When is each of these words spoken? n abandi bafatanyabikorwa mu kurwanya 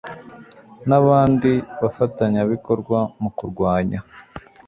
n 0.87 0.89
abandi 0.99 1.51
bafatanyabikorwa 1.81 2.99
mu 3.21 3.29
kurwanya 3.37 3.99